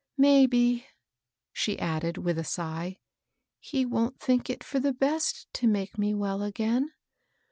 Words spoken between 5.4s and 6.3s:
to make me